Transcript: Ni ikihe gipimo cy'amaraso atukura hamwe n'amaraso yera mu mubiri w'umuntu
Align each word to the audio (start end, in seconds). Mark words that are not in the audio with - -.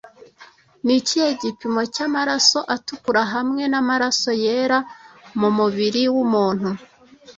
Ni 0.85 0.93
ikihe 0.99 1.29
gipimo 1.41 1.81
cy'amaraso 1.93 2.59
atukura 2.75 3.21
hamwe 3.33 3.63
n'amaraso 3.71 4.31
yera 4.43 4.79
mu 5.39 5.49
mubiri 5.57 6.03
w'umuntu 6.13 6.69